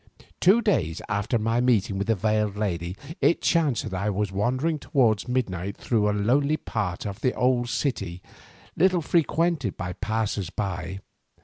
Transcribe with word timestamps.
Two 0.39 0.63
days 0.63 0.99
after 1.09 1.37
my 1.37 1.61
meeting 1.61 1.99
with 1.99 2.07
the 2.07 2.15
veiled 2.15 2.57
lady 2.57 2.97
it 3.21 3.39
chanced 3.39 3.83
that 3.83 3.93
I 3.93 4.09
was 4.09 4.31
wandering 4.31 4.79
towards 4.79 5.27
midnight 5.27 5.77
through 5.77 6.09
a 6.09 6.11
lonely 6.11 6.57
part 6.57 7.05
of 7.05 7.21
the 7.21 7.33
old 7.35 7.69
city 7.69 8.19
little 8.75 9.03
frequented 9.03 9.77
by 9.77 9.93
passers 9.93 10.49
by. 10.49 11.01